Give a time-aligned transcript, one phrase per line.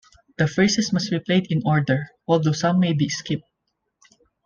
[0.39, 3.43] The phrases must be played in order, although some may be skipped.